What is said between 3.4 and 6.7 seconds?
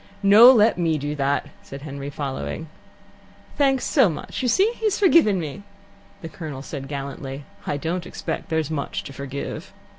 "Thanks so much! You see he has forgiven me!" The Colonel